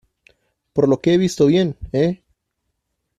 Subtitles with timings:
[0.73, 2.23] por lo que he visto bien,¿ eh?